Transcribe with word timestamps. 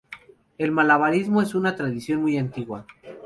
El 0.57 0.71
malabarismo 0.71 1.43
es 1.43 1.53
una 1.53 1.75
tradición 1.75 2.23
muy 2.23 2.35
antigua. 2.39 2.87